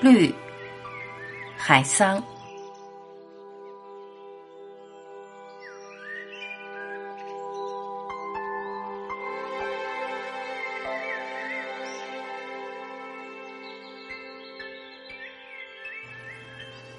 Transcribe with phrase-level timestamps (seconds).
[0.00, 0.32] 绿，
[1.56, 2.22] 海桑。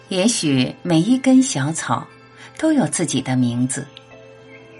[0.09, 2.05] 也许每一根小草
[2.57, 3.87] 都有自己的名字，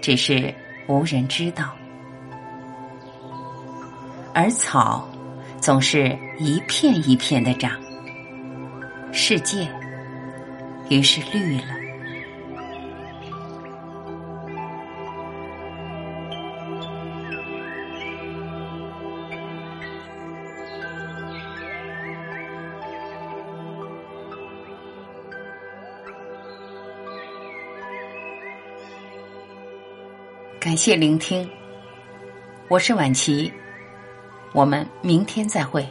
[0.02, 0.54] 只是
[0.88, 1.74] 无人知道。
[4.34, 5.08] 而草
[5.60, 7.80] 总是一片一片的长，
[9.22, 9.68] 世界
[10.88, 11.64] 于是绿了。
[30.58, 31.46] 感谢聆听，
[32.68, 33.52] 我是晚琪，
[34.54, 35.86] 我们明天再会。